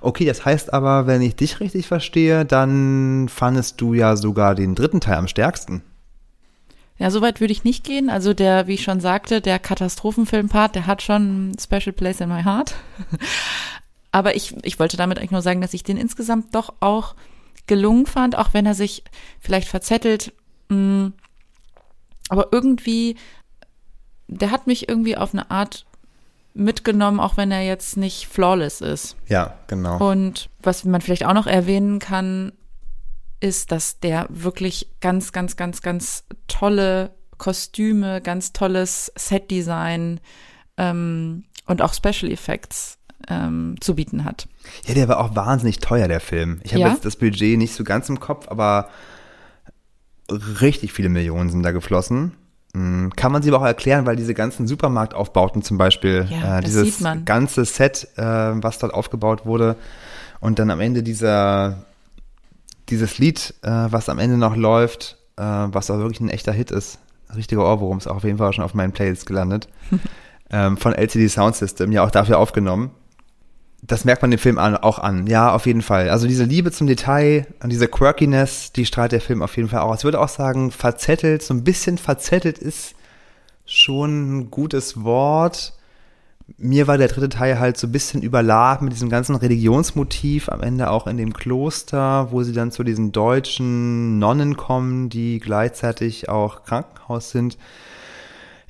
[0.00, 4.74] Okay, das heißt aber, wenn ich dich richtig verstehe, dann fandest du ja sogar den
[4.74, 5.82] dritten Teil am stärksten.
[6.98, 8.10] Ja, so weit würde ich nicht gehen.
[8.10, 12.42] Also der, wie ich schon sagte, der Katastrophenfilmpart, der hat schon Special Place in my
[12.42, 12.74] heart.
[14.12, 17.14] Aber ich, ich wollte damit eigentlich nur sagen, dass ich den insgesamt doch auch
[17.66, 19.04] gelungen fand, auch wenn er sich
[19.38, 20.32] vielleicht verzettelt.
[20.68, 21.08] Mm,
[22.28, 23.16] aber irgendwie,
[24.26, 25.86] der hat mich irgendwie auf eine Art
[26.54, 29.16] mitgenommen, auch wenn er jetzt nicht flawless ist.
[29.26, 29.98] Ja, genau.
[29.98, 32.52] Und was man vielleicht auch noch erwähnen kann,
[33.40, 40.20] ist, dass der wirklich ganz, ganz, ganz, ganz tolle Kostüme, ganz tolles Setdesign
[40.76, 44.46] ähm, und auch Special Effects ähm, zu bieten hat.
[44.86, 46.60] Ja, der war auch wahnsinnig teuer, der Film.
[46.64, 46.88] Ich habe ja?
[46.90, 48.88] jetzt das Budget nicht so ganz im Kopf, aber
[50.30, 52.36] richtig viele Millionen sind da geflossen.
[52.74, 56.62] Hm, kann man sie aber auch erklären, weil diese ganzen Supermarktaufbauten zum Beispiel, ja, äh,
[56.62, 59.76] dieses ganze Set, äh, was dort aufgebaut wurde
[60.40, 61.84] und dann am Ende dieser
[62.90, 66.70] dieses Lied, äh, was am Ende noch läuft, äh, was auch wirklich ein echter Hit
[66.70, 66.98] ist,
[67.34, 69.68] richtiger Ohrwurm, ist auch auf jeden Fall schon auf meinen Playlist gelandet,
[70.50, 72.90] ähm, von LCD Sound System, ja auch dafür aufgenommen.
[73.90, 76.10] Das merkt man dem Film auch an, ja, auf jeden Fall.
[76.10, 79.80] Also diese Liebe zum Detail und diese Quirkiness, die strahlt der Film auf jeden Fall
[79.80, 79.96] auch.
[79.96, 82.94] Ich würde auch sagen, verzettelt, so ein bisschen verzettelt ist
[83.66, 85.72] schon ein gutes Wort
[86.58, 90.62] mir war der dritte Teil halt so ein bisschen überladen mit diesem ganzen Religionsmotiv am
[90.62, 96.28] Ende auch in dem Kloster, wo sie dann zu diesen deutschen Nonnen kommen, die gleichzeitig
[96.28, 97.58] auch Krankenhaus sind.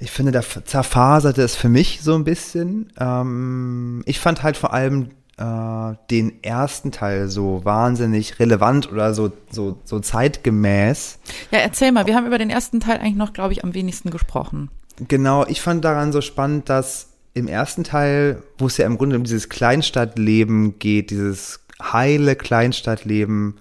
[0.00, 2.90] Ich finde, da zerfaserte es für mich so ein bisschen.
[2.98, 9.30] Ähm, ich fand halt vor allem äh, den ersten Teil so wahnsinnig relevant oder so,
[9.50, 11.18] so, so zeitgemäß.
[11.50, 14.10] Ja, erzähl mal, wir haben über den ersten Teil eigentlich noch, glaube ich, am wenigsten
[14.10, 14.70] gesprochen.
[15.08, 19.16] Genau, ich fand daran so spannend, dass im ersten Teil, wo es ja im Grunde
[19.16, 23.60] um dieses Kleinstadtleben geht, dieses heile Kleinstadtleben,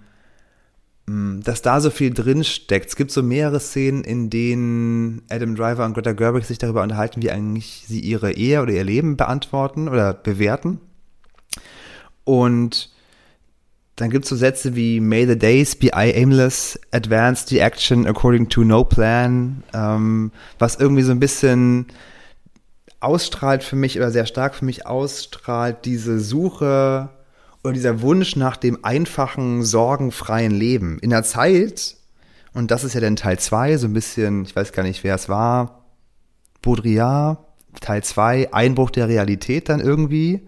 [1.44, 2.90] dass da so viel drin steckt.
[2.90, 7.22] Es gibt so mehrere Szenen, in denen Adam Driver und Greta Gerwig sich darüber unterhalten,
[7.22, 10.80] wie eigentlich sie ihre Ehe oder ihr Leben beantworten oder bewerten.
[12.24, 12.92] Und
[13.96, 18.48] dann gibt es so Sätze wie May the days be aimless, advance the action according
[18.50, 21.88] to no plan, ähm, was irgendwie so ein bisschen
[23.02, 27.10] ausstrahlt für mich oder sehr stark für mich ausstrahlt diese Suche
[27.64, 31.00] oder dieser Wunsch nach dem einfachen, sorgenfreien Leben.
[31.00, 31.98] In der Zeit,
[32.54, 35.16] und das ist ja dann Teil 2, so ein bisschen, ich weiß gar nicht, wer
[35.16, 35.86] es war,
[36.62, 37.38] Baudrillard,
[37.82, 40.48] Teil 2, Einbruch der Realität dann irgendwie,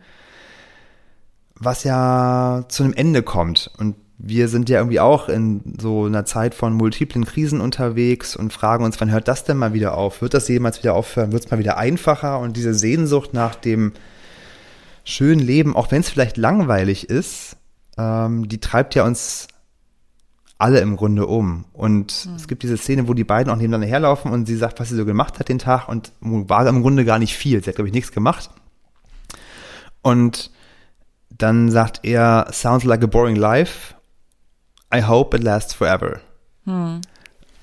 [1.55, 3.71] was ja zu einem Ende kommt.
[3.77, 8.53] Und wir sind ja irgendwie auch in so einer Zeit von multiplen Krisen unterwegs und
[8.53, 10.21] fragen uns, wann hört das denn mal wieder auf?
[10.21, 11.31] Wird das jemals wieder aufhören?
[11.31, 12.39] Wird es mal wieder einfacher?
[12.39, 13.93] Und diese Sehnsucht nach dem
[15.03, 17.57] schönen Leben, auch wenn es vielleicht langweilig ist,
[17.97, 19.47] ähm, die treibt ja uns
[20.57, 21.65] alle im Grunde um.
[21.73, 22.35] Und mhm.
[22.35, 24.95] es gibt diese Szene, wo die beiden auch nebeneinander herlaufen und sie sagt, was sie
[24.95, 27.63] so gemacht hat den Tag und war im Grunde gar nicht viel.
[27.63, 28.49] Sie hat, glaube ich, nichts gemacht.
[30.03, 30.51] Und
[31.29, 33.95] dann sagt er, sounds like a boring life.
[34.93, 36.19] I hope it lasts forever.
[36.65, 37.01] Hm.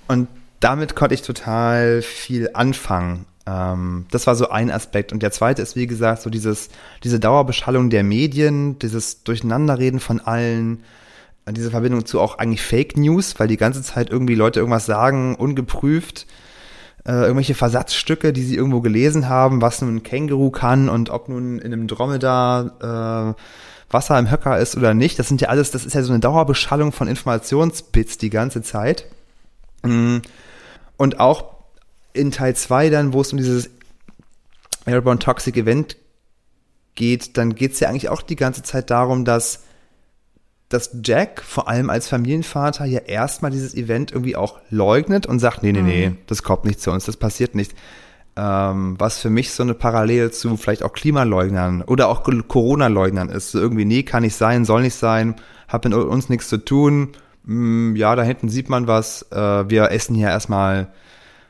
[0.09, 0.29] Und
[0.61, 3.27] damit konnte ich total viel anfangen.
[3.49, 5.13] Ähm, das war so ein Aspekt.
[5.13, 6.69] Und der zweite ist, wie gesagt, so dieses,
[7.03, 10.83] diese Dauerbeschallung der Medien, dieses Durcheinanderreden von allen,
[11.47, 14.87] äh, diese Verbindung zu auch eigentlich Fake News, weil die ganze Zeit irgendwie Leute irgendwas
[14.87, 16.27] sagen, ungeprüft,
[17.07, 21.29] äh, irgendwelche Versatzstücke, die sie irgendwo gelesen haben, was nun ein Känguru kann und ob
[21.29, 23.43] nun in einem Dromedar äh,
[23.91, 25.19] Wasser im Höcker ist oder nicht.
[25.19, 29.07] Das sind ja alles, das ist ja so eine Dauerbeschallung von Informationsbits die ganze Zeit.
[29.83, 30.19] Mm.
[30.99, 31.58] Und auch
[32.13, 33.71] in Teil 2 dann, wo es um dieses
[34.87, 35.97] Airborne Toxic Event
[36.95, 39.65] geht, dann geht es ja eigentlich auch die ganze Zeit darum, dass,
[40.69, 45.63] dass Jack vor allem als Familienvater ja erstmal dieses Event irgendwie auch leugnet und sagt,
[45.63, 46.19] nee, nee, nee, mhm.
[46.27, 47.75] das kommt nicht zu uns, das passiert nicht
[48.39, 53.51] ähm, was für mich so eine Parallele zu vielleicht auch Klimaleugnern oder auch Corona-Leugnern ist.
[53.51, 55.35] So irgendwie, nee, kann nicht sein, soll nicht sein,
[55.67, 57.11] hat mit uns nichts zu tun,
[57.45, 60.93] mm, ja, da hinten sieht man was, äh, wir essen hier erstmal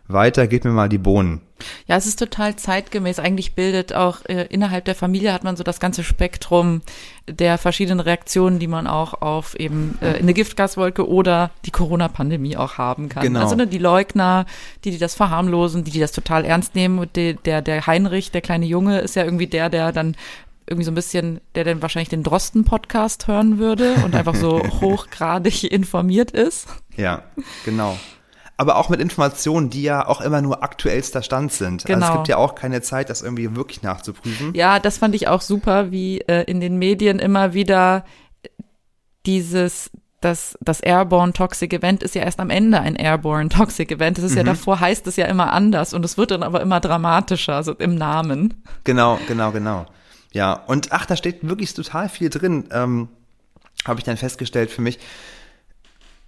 [0.09, 1.43] weiter, gebt mir mal die Bohnen.
[1.87, 3.19] Ja, es ist total zeitgemäß.
[3.19, 6.83] Eigentlich bildet auch äh, innerhalb der Familie hat man so das ganze Spektrum
[7.29, 12.79] der verschiedenen Reaktionen, die man auch auf eben äh, eine Giftgaswolke oder die Corona-Pandemie auch
[12.79, 13.23] haben kann.
[13.23, 13.41] Genau.
[13.41, 14.47] Also ne, die Leugner,
[14.85, 16.99] die, die das verharmlosen, die, die das total ernst nehmen.
[16.99, 20.17] Und die, der, der Heinrich, der kleine Junge, ist ja irgendwie der, der dann
[20.67, 25.65] irgendwie so ein bisschen, der dann wahrscheinlich den Drosten-Podcast hören würde und einfach so hochgradig
[25.65, 26.69] informiert ist.
[26.97, 27.23] Ja,
[27.65, 27.99] genau.
[28.61, 31.85] Aber auch mit Informationen, die ja auch immer nur aktuellster Stand sind.
[31.87, 32.13] Also es Genau.
[32.17, 34.53] gibt ja auch keine Zeit, das irgendwie wirklich nachzuprüfen.
[34.55, 38.05] Ja, das fand ich auch super, wie äh, in den Medien immer wieder
[39.27, 39.91] dieses,
[40.21, 44.19] das, das Airborne Toxic Event ist ja erst am Ende ein Airborne Toxic Event.
[44.19, 46.81] Es ist ja davor heißt es ja immer anders und es wird dann aber immer
[46.81, 48.55] dramatischer, also im Namen.
[48.85, 49.87] Genau, genau, genau.
[50.33, 53.09] Ja, und ach, da steht wirklich total viel drin, ähm,
[53.87, 54.99] habe ich dann festgestellt für mich.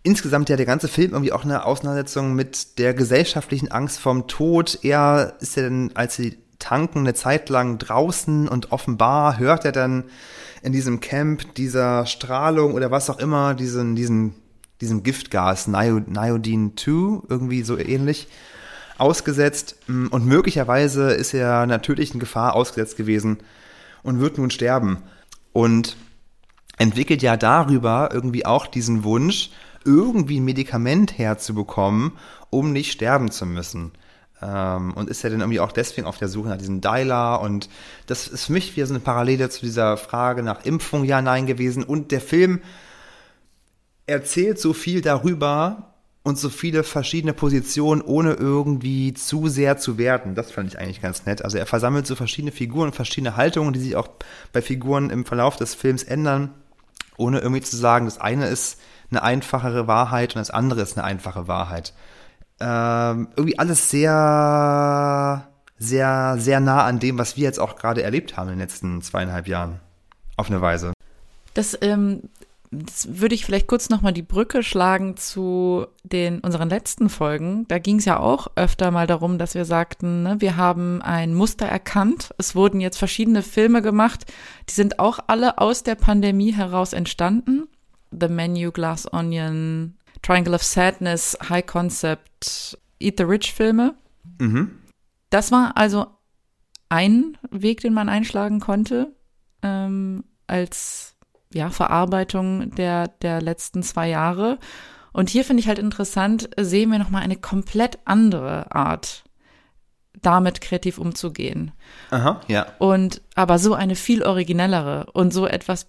[0.02, 4.78] Insgesamt ja der ganze Film irgendwie auch eine Auseinandersetzung mit der gesellschaftlichen Angst vom Tod.
[4.82, 9.72] Er ist ja dann, als sie tanken, eine Zeit lang draußen und offenbar hört er
[9.72, 10.04] dann
[10.62, 14.34] in diesem Camp dieser Strahlung oder was auch immer, diesen, diesen,
[14.80, 18.28] diesem Giftgas, Nio- Niodin 2, irgendwie so ähnlich
[18.98, 23.38] ausgesetzt und möglicherweise ist er natürlichen Gefahr ausgesetzt gewesen
[24.02, 25.02] und wird nun sterben.
[25.52, 25.96] Und
[26.76, 29.50] entwickelt ja darüber irgendwie auch diesen Wunsch,
[29.84, 32.12] irgendwie ein Medikament herzubekommen,
[32.50, 33.92] um nicht sterben zu müssen.
[34.42, 37.68] Ähm, und ist ja dann irgendwie auch deswegen auf der Suche nach diesem Dialer und
[38.06, 41.46] das ist für mich wieder so eine Parallele zu dieser Frage nach Impfung, ja, nein
[41.46, 41.84] gewesen.
[41.84, 42.60] Und der Film
[44.06, 45.90] erzählt so viel darüber
[46.22, 50.34] und so viele verschiedene Positionen, ohne irgendwie zu sehr zu werten.
[50.34, 51.42] Das fand ich eigentlich ganz nett.
[51.44, 54.08] Also er versammelt so verschiedene Figuren, verschiedene Haltungen, die sich auch
[54.52, 56.50] bei Figuren im Verlauf des Films ändern,
[57.16, 58.78] ohne irgendwie zu sagen, das eine ist
[59.10, 61.94] eine einfachere Wahrheit und das andere ist eine einfache Wahrheit.
[62.60, 68.36] Ähm, irgendwie alles sehr, sehr, sehr nah an dem, was wir jetzt auch gerade erlebt
[68.36, 69.80] haben in den letzten zweieinhalb Jahren.
[70.36, 70.92] Auf eine Weise.
[71.54, 72.22] Das, ähm,
[72.70, 77.66] das würde ich vielleicht kurz nochmal die Brücke schlagen zu den unseren letzten Folgen.
[77.66, 81.34] Da ging es ja auch öfter mal darum, dass wir sagten, ne, wir haben ein
[81.34, 82.32] Muster erkannt.
[82.38, 84.24] Es wurden jetzt verschiedene Filme gemacht,
[84.68, 87.66] die sind auch alle aus der Pandemie heraus entstanden.
[88.18, 93.94] The Menu, Glass Onion, Triangle of Sadness, High Concept, Eat the Rich Filme.
[94.38, 94.78] Mhm.
[95.30, 96.06] Das war also
[96.88, 99.14] ein Weg, den man einschlagen konnte,
[99.62, 101.16] ähm, als
[101.52, 104.58] ja, Verarbeitung der, der letzten zwei Jahre.
[105.12, 109.24] Und hier finde ich halt interessant, sehen wir nochmal eine komplett andere Art,
[110.20, 111.72] damit kreativ umzugehen.
[112.10, 112.66] Aha, ja.
[112.78, 115.88] Und aber so eine viel originellere und so etwas.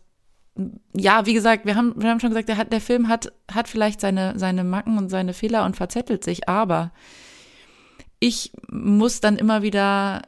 [0.93, 3.67] Ja, wie gesagt, wir haben, wir haben schon gesagt, der, hat, der Film hat, hat
[3.67, 6.91] vielleicht seine, seine Macken und seine Fehler und verzettelt sich, aber
[8.19, 10.21] ich muss dann immer wieder,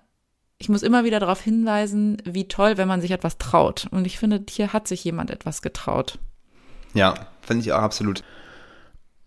[0.58, 3.88] ich muss immer wieder darauf hinweisen, wie toll, wenn man sich etwas traut.
[3.92, 6.18] Und ich finde, hier hat sich jemand etwas getraut.
[6.94, 8.24] Ja, finde ich auch absolut.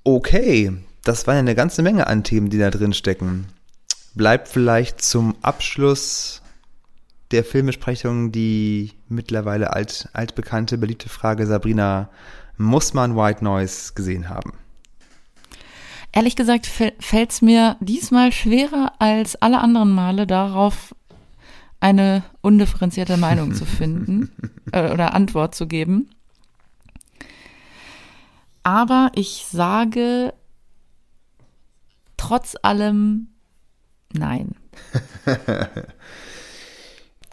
[0.03, 0.73] Okay,
[1.05, 3.47] das waren ja eine ganze Menge an Themen, die da drin stecken.
[4.15, 6.43] Bleibt vielleicht zum Abschluss
[7.31, 12.09] der Filmbesprechung die mittlerweile alt, altbekannte, beliebte Frage, Sabrina,
[12.57, 14.53] muss man White Noise gesehen haben?
[16.13, 20.95] Ehrlich gesagt fällt es mir diesmal schwerer als alle anderen Male darauf,
[21.79, 24.31] eine undifferenzierte Meinung zu finden
[24.73, 26.09] äh, oder Antwort zu geben.
[28.63, 30.33] Aber ich sage
[32.17, 33.29] trotz allem
[34.13, 34.55] nein.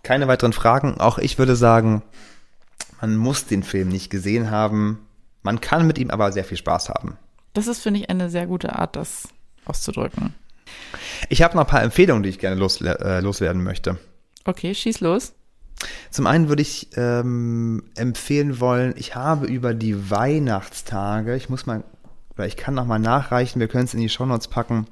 [0.04, 1.00] Keine weiteren Fragen.
[1.00, 2.04] Auch ich würde sagen,
[3.00, 5.00] man muss den Film nicht gesehen haben.
[5.42, 7.18] Man kann mit ihm aber sehr viel Spaß haben.
[7.54, 9.30] Das ist, finde ich, eine sehr gute Art, das
[9.66, 10.34] auszudrücken.
[11.30, 13.98] Ich habe noch ein paar Empfehlungen, die ich gerne los, äh, loswerden möchte.
[14.46, 15.34] Okay, schieß los.
[16.12, 21.84] Zum einen würde ich ähm, empfehlen wollen, ich habe über die Weihnachtstage, ich muss mal,
[22.36, 24.88] oder ich kann noch mal nachreichen, wir können es in die Shownotes packen.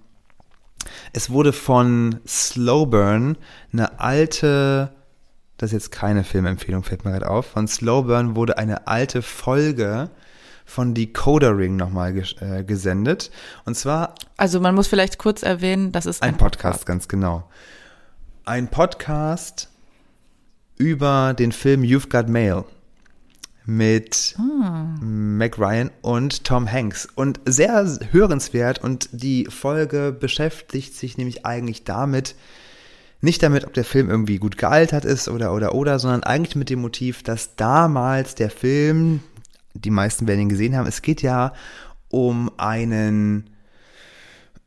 [1.13, 3.37] Es wurde von Slowburn
[3.71, 4.91] eine alte,
[5.61, 10.09] das ist jetzt keine Filmempfehlung, fällt mir gerade auf, von Slowburn wurde eine alte Folge
[10.65, 13.29] von Decoder Ring nochmal ges äh, gesendet.
[13.65, 14.15] Und zwar.
[14.37, 17.47] Also man muss vielleicht kurz erwähnen, das ist ein, ein Podcast, Podcast, ganz genau.
[18.43, 19.69] Ein Podcast
[20.77, 22.63] über den Film You've Got Mail
[23.65, 24.95] mit ah.
[24.99, 27.07] Meg Ryan und Tom Hanks.
[27.13, 32.35] Und sehr hörenswert und die Folge beschäftigt sich nämlich eigentlich damit,
[33.21, 36.69] nicht damit, ob der Film irgendwie gut gealtert ist oder oder oder, sondern eigentlich mit
[36.69, 39.21] dem Motiv, dass damals der Film,
[39.73, 41.53] die meisten werden ihn gesehen haben, es geht ja
[42.09, 43.49] um einen,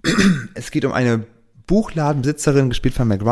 [0.54, 1.24] es geht um eine
[1.66, 3.22] Buchladenbesitzerin, gespielt von Meg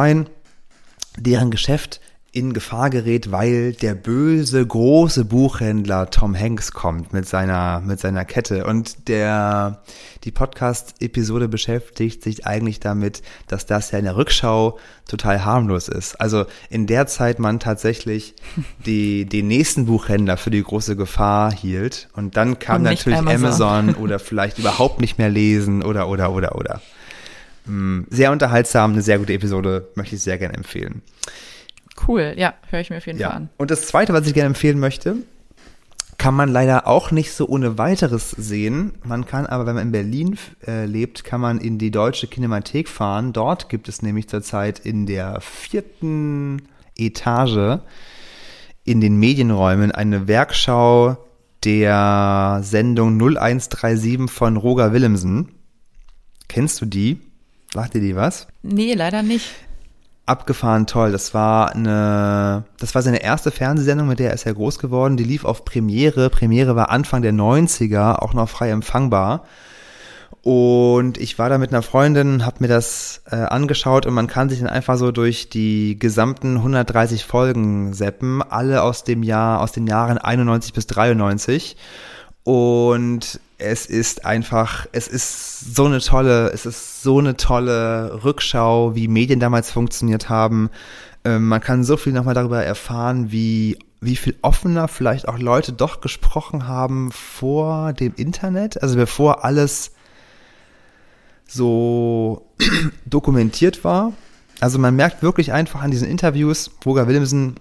[1.16, 2.00] deren Geschäft
[2.34, 8.24] in Gefahr gerät, weil der böse große Buchhändler Tom Hanks kommt mit seiner mit seiner
[8.24, 9.82] Kette und der
[10.24, 15.88] die Podcast Episode beschäftigt sich eigentlich damit, dass das ja in der Rückschau total harmlos
[15.88, 16.18] ist.
[16.22, 18.34] Also in der Zeit man tatsächlich
[18.86, 23.44] die den nächsten Buchhändler für die große Gefahr hielt und dann kam und natürlich Amazon.
[23.44, 26.80] Amazon oder vielleicht überhaupt nicht mehr lesen oder oder oder oder.
[27.66, 31.02] Mm, sehr unterhaltsam, eine sehr gute Episode, möchte ich sehr gerne empfehlen.
[32.06, 33.28] Cool, ja, höre ich mir auf jeden ja.
[33.28, 33.48] Fall an.
[33.58, 35.16] Und das Zweite, was ich gerne empfehlen möchte,
[36.18, 38.94] kann man leider auch nicht so ohne weiteres sehen.
[39.04, 42.88] Man kann aber, wenn man in Berlin äh, lebt, kann man in die Deutsche Kinemathek
[42.88, 43.32] fahren.
[43.32, 46.62] Dort gibt es nämlich zurzeit in der vierten
[46.96, 47.80] Etage
[48.84, 51.16] in den Medienräumen eine Werkschau
[51.64, 55.48] der Sendung 0137 von Roger Willemsen.
[56.48, 57.20] Kennst du die?
[57.72, 58.48] Sagt dir die was?
[58.62, 59.50] Nee, leider nicht
[60.26, 61.12] abgefahren toll.
[61.12, 65.16] Das war eine, das war seine erste Fernsehsendung, mit der ist er groß geworden.
[65.16, 66.30] Die lief auf Premiere.
[66.30, 69.44] Premiere war Anfang der 90er, auch noch frei empfangbar.
[70.42, 74.48] Und ich war da mit einer Freundin, hab mir das äh, angeschaut und man kann
[74.48, 79.70] sich dann einfach so durch die gesamten 130 Folgen seppen, alle aus dem Jahr, aus
[79.70, 81.76] den Jahren 91 bis 93.
[82.44, 88.96] Und es ist einfach, es ist so eine tolle, es ist so eine tolle Rückschau,
[88.96, 90.70] wie Medien damals funktioniert haben.
[91.24, 95.72] Ähm, man kann so viel nochmal darüber erfahren, wie, wie viel offener vielleicht auch Leute
[95.72, 99.92] doch gesprochen haben vor dem Internet, also bevor alles
[101.46, 102.48] so
[103.06, 104.12] dokumentiert war.
[104.58, 107.56] Also man merkt wirklich einfach an diesen Interviews, Roger Willemsen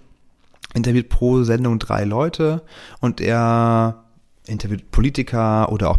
[0.74, 2.62] interviewt pro Sendung drei Leute
[3.00, 4.02] und er
[4.46, 5.98] interviewt Politiker oder auch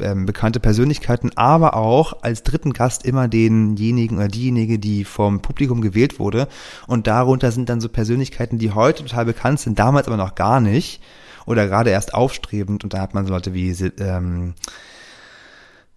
[0.00, 5.80] ähm, bekannte Persönlichkeiten, aber auch als dritten Gast immer denjenigen oder diejenige, die vom Publikum
[5.80, 6.48] gewählt wurde.
[6.86, 10.60] Und darunter sind dann so Persönlichkeiten, die heute total bekannt sind, damals aber noch gar
[10.60, 11.02] nicht
[11.44, 12.84] oder gerade erst aufstrebend.
[12.84, 14.54] Und da hat man so Leute wie ähm,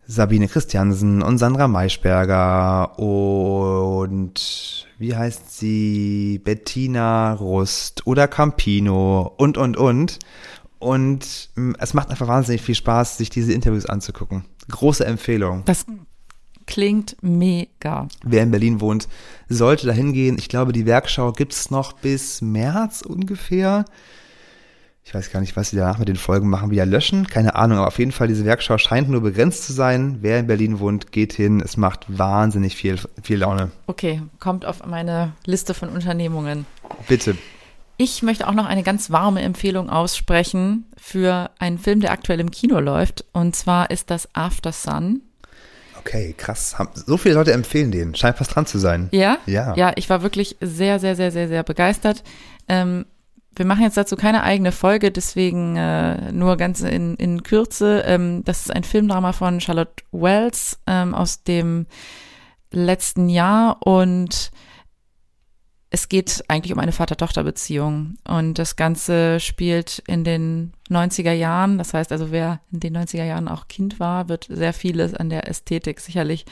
[0.08, 6.40] Sabine Christiansen und Sandra Maischberger und wie heißt sie?
[6.44, 10.20] Bettina Rust oder Campino und, und, und.
[10.80, 14.46] Und mm, es macht einfach wahnsinnig viel Spaß, sich diese Interviews anzugucken.
[14.70, 15.64] Große Empfehlung.
[15.66, 15.86] Das
[16.66, 18.08] klingt mega.
[18.24, 19.08] Wer in Berlin wohnt,
[19.50, 20.38] sollte da hingehen.
[20.38, 23.86] Ich glaube, die Werkschau gibt es noch bis März ungefähr.
[25.08, 27.28] Ich weiß gar nicht, was sie danach mit den Folgen machen, wieder löschen.
[27.28, 30.18] Keine Ahnung, aber auf jeden Fall, diese Werkschau scheint nur begrenzt zu sein.
[30.22, 31.62] Wer in Berlin wohnt, geht hin.
[31.62, 33.72] Es macht wahnsinnig viel, viel Laune.
[33.86, 36.66] Okay, kommt auf meine Liste von Unternehmungen.
[37.08, 37.38] Bitte.
[37.98, 42.52] Ich möchte auch noch eine ganz warme Empfehlung aussprechen für einen Film, der aktuell im
[42.52, 43.26] Kino läuft.
[43.32, 45.22] Und zwar ist das After Sun.
[45.98, 46.76] Okay, krass.
[46.94, 48.14] So viele Leute empfehlen den.
[48.14, 49.10] Scheint fast dran zu sein.
[49.12, 49.38] Ja?
[49.46, 49.76] Ja.
[49.76, 52.24] Ja, ich war wirklich sehr, sehr, sehr, sehr, sehr begeistert.
[52.68, 53.06] Ähm,
[53.56, 58.04] wir machen jetzt dazu keine eigene Folge, deswegen äh, nur ganz in, in Kürze.
[58.06, 61.88] Ähm, das ist ein Filmdrama von Charlotte Wells ähm, aus dem
[62.72, 64.52] letzten Jahr und
[65.96, 71.78] es geht eigentlich um eine Vater-Tochter-Beziehung und das Ganze spielt in den 90er Jahren.
[71.78, 75.30] Das heißt also, wer in den 90er Jahren auch Kind war, wird sehr vieles an
[75.30, 76.46] der Ästhetik sicherlich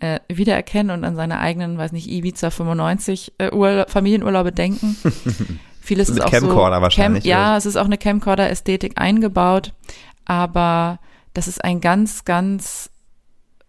[0.00, 4.96] äh, wiedererkennen und an seine eigenen, weiß nicht, Ibiza 95 äh, Urla Familienurlaube denken.
[5.80, 7.22] Vieles ist auch Camcorder so wahrscheinlich.
[7.22, 9.74] Cam ja, es ist auch eine Camcorder-Ästhetik eingebaut,
[10.24, 10.98] aber
[11.34, 12.90] das ist ein ganz, ganz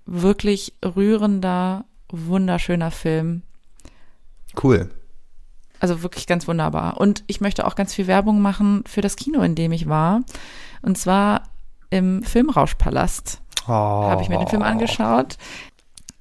[0.07, 3.43] wirklich rührender, wunderschöner Film.
[4.61, 4.89] Cool.
[5.83, 7.01] Also wirklich ganz wunderbar.
[7.01, 10.21] Und ich möchte auch ganz viel Werbung machen für das Kino, in dem ich war.
[10.81, 11.43] Und zwar
[11.89, 13.41] im Filmrauschpalast.
[13.67, 13.71] Oh.
[13.71, 15.37] Habe ich mir den Film angeschaut.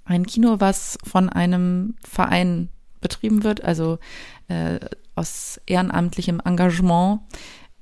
[0.05, 2.71] Ein Kino, was von einem Verein
[3.01, 4.01] betrieben wird, also
[4.49, 4.81] äh,
[5.15, 7.21] aus ehrenamtlichem Engagement.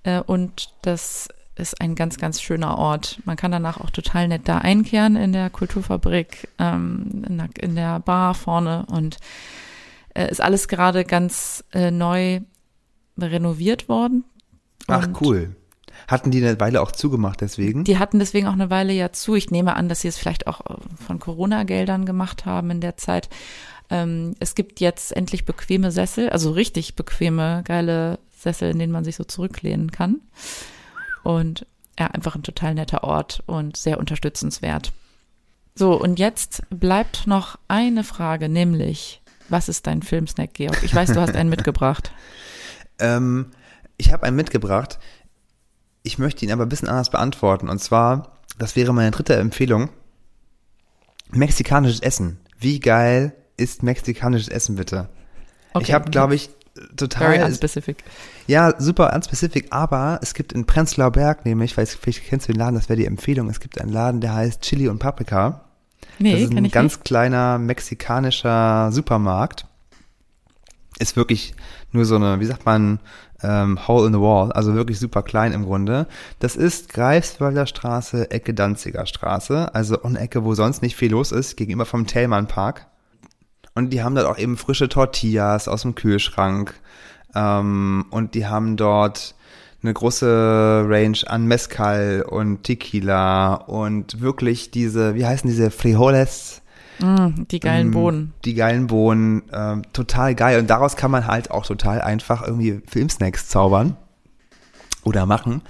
[0.03, 3.21] Äh, und das ist ein ganz, ganz schöner Ort.
[3.25, 7.75] Man kann danach auch total nett da einkehren in der Kulturfabrik, ähm, in, der, in
[7.75, 9.17] der Bar vorne und
[10.15, 12.41] äh, ist alles gerade ganz äh, neu
[13.19, 14.25] renoviert worden.
[14.87, 15.55] Ach cool.
[16.09, 17.85] Hatten die eine Weile auch zugemacht deswegen?
[17.85, 19.35] Die hatten deswegen auch eine Weile ja zu.
[19.35, 20.75] Ich nehme an, dass sie es vielleicht auch äh,
[21.07, 23.29] von Corona-Geldern gemacht haben in der Zeit.
[23.91, 29.05] Ähm, es gibt jetzt endlich bequeme Sessel, also richtig bequeme, geile Sessel, in denen man
[29.05, 30.21] sich so zurücklehnen kann.
[31.23, 31.67] Und
[31.99, 34.93] ja, einfach ein total netter Ort und sehr unterstützenswert.
[35.75, 39.21] So, und jetzt bleibt noch eine Frage, nämlich,
[39.51, 40.83] was ist dein Filmsnack, Georg?
[40.83, 42.13] Ich weiß, du hast einen mitgebracht.
[42.99, 43.51] ähm,
[43.97, 44.99] ich habe einen mitgebracht.
[46.03, 47.69] Ich möchte ihn aber ein bisschen anders beantworten.
[47.69, 49.89] Und zwar das wäre meine dritte Empfehlung.
[51.31, 52.41] Mexikanisches Essen.
[52.59, 55.09] Wie geil ist mexikanisches Essen bitte?
[55.73, 55.85] Okay.
[55.85, 56.51] Ich habe, glaube ich,
[56.95, 57.33] total.
[57.33, 58.05] Very unspecific.
[58.47, 62.59] Ja, super unspecific, aber es gibt in Prenzlauer Berg nämlich, weiß, vielleicht kennst du den
[62.59, 65.65] Laden, das wäre die Empfehlung, es gibt einen Laden, der heißt Chili und Paprika.
[66.21, 67.05] Nee, das ist ein ganz nicht.
[67.05, 69.67] kleiner mexikanischer Supermarkt.
[70.99, 71.55] Ist wirklich
[71.93, 73.01] nur so eine, wie sagt man,
[73.43, 76.07] ähm, Hole in the Wall, also wirklich super klein im Grunde.
[76.39, 81.33] Das ist Greifswalder Straße, Ecke Danziger Straße, also eine Ecke, wo sonst nicht viel los
[81.33, 82.87] ist, gegenüber vom Thälmann Park.
[83.75, 86.75] Und die haben dort auch eben frische Tortillas aus dem Kühlschrank.
[87.35, 89.35] Ähm, und die haben dort
[89.83, 96.63] eine große Range an Mezcal und Tequila und wirklich diese, wie heißen diese Frijoles?
[97.01, 98.33] Mm, die geilen Ähm, Bohnen.
[98.45, 100.59] Die geilen Bohnen, ähm, total geil.
[100.59, 103.97] Und daraus kann man halt auch total einfach irgendwie Filmsnacks zaubern
[105.03, 105.63] oder machen.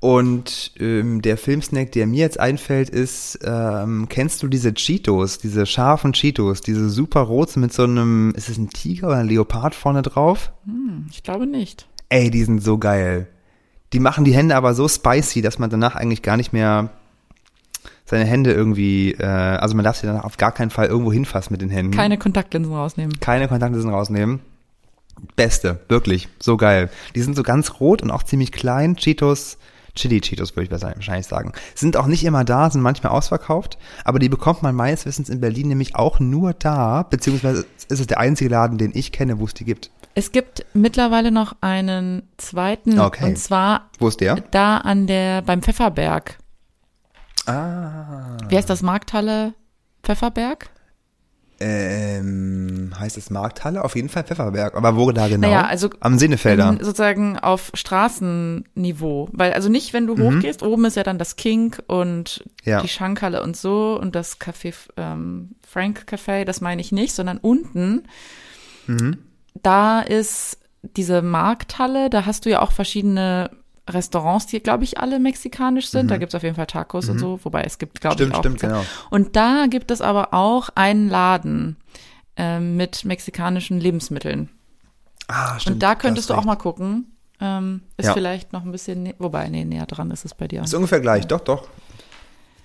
[0.00, 5.66] Und ähm, der Filmsnack, der mir jetzt einfällt, ist, ähm, kennst du diese Cheetos, diese
[5.66, 9.74] scharfen Cheetos, diese super roten mit so einem, ist es ein Tiger oder ein Leopard
[9.74, 10.52] vorne drauf?
[10.64, 11.88] Hm, ich glaube nicht.
[12.08, 13.28] Ey, die sind so geil.
[13.92, 16.90] Die machen die Hände aber so spicy, dass man danach eigentlich gar nicht mehr
[18.04, 21.52] seine Hände irgendwie, äh, also man darf sie dann auf gar keinen Fall irgendwo hinfassen
[21.52, 21.92] mit den Händen.
[21.92, 23.18] Keine Kontaktlinsen rausnehmen.
[23.20, 24.40] Keine Kontaktlinsen rausnehmen.
[25.34, 26.90] Beste, wirklich, so geil.
[27.14, 28.96] Die sind so ganz rot und auch ziemlich klein.
[28.96, 29.58] Cheetos,
[29.94, 31.52] Chili Cheetos würde ich wahrscheinlich sagen.
[31.74, 35.40] Sind auch nicht immer da, sind manchmal ausverkauft, aber die bekommt man meines Wissens in
[35.40, 39.46] Berlin nämlich auch nur da, beziehungsweise ist es der einzige Laden, den ich kenne, wo
[39.46, 39.90] es die gibt.
[40.18, 43.26] Es gibt mittlerweile noch einen zweiten Okay.
[43.26, 44.36] und zwar Wo ist der?
[44.50, 46.38] da an der beim Pfefferberg.
[47.44, 48.38] Ah.
[48.48, 49.52] Wie heißt das Markthalle
[50.02, 50.70] Pfefferberg?
[51.60, 53.84] Ähm, heißt es Markthalle?
[53.84, 54.74] Auf jeden Fall Pfefferberg.
[54.74, 55.48] Aber wo da genau?
[55.48, 56.70] Naja, also Am Sinnefelder.
[56.70, 60.22] in, sozusagen auf Straßenniveau, weil also nicht, wenn du Mhm.
[60.38, 62.80] hochgehst, oben ist ja dann das King und Ja.
[62.80, 67.36] die Schankhalle und so und das Café ähm, Frank Café, das meine ich nicht, sondern
[67.38, 68.04] unten
[68.86, 69.18] Mhm.
[69.62, 73.50] Da ist diese Markthalle, da hast du ja auch verschiedene
[73.88, 76.10] Restaurants, die, glaube ich, alle mexikanisch sind.
[76.10, 78.34] Da gibt's auf jeden Fall Tacos und so, wobei es gibt, glaube ich, Mhm.
[78.34, 78.40] Stimmt, auch.
[78.40, 78.84] stimmt, genau.
[79.10, 81.76] Und da gibt es aber auch einen Laden
[82.36, 84.48] ähm, mit mexikanischen Lebensmitteln.
[85.28, 85.74] Ah, stimmt.
[85.76, 86.46] und da könntest du auch recht.
[86.46, 87.12] mal gucken.
[87.40, 88.12] Ähm, ist Ja.
[88.14, 90.62] vielleicht noch ein bisschen, nä- wobei, nee, näher dran ist es bei dir.
[90.62, 91.68] Ist ungefähr gleich, doch, doch.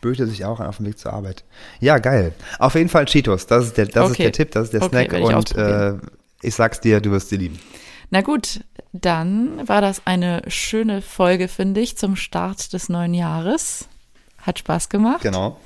[0.02, 1.44] Böte sich auch auf dem Weg zur Arbeit.
[1.80, 2.34] Ja, geil.
[2.58, 3.46] Auf jeden Fall Cheetos.
[3.48, 4.24] Das ist der, das ist Okay.
[4.24, 5.94] der Tipp, das ist der Okay, Snack und äh.
[6.42, 7.60] Ich sag's dir, du wirst sie lieben.
[8.10, 8.62] Na gut,
[8.92, 13.88] dann war das eine schöne Folge, finde ich, zum Start des neuen Jahres.
[14.42, 15.22] Hat Spaß gemacht.
[15.22, 15.58] Genau.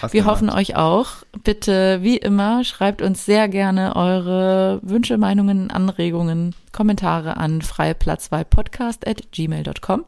[0.00, 0.36] Hast Wir gemacht.
[0.36, 1.08] hoffen euch auch.
[1.42, 9.32] Bitte, wie immer, schreibt uns sehr gerne eure Wünsche, Meinungen, Anregungen, Kommentare an freiplatz2podcast at
[9.32, 10.04] gmail.com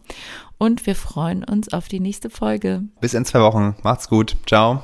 [0.59, 2.85] und wir freuen uns auf die nächste Folge.
[3.01, 3.75] Bis in zwei Wochen.
[3.83, 4.37] Macht's gut.
[4.47, 4.83] Ciao.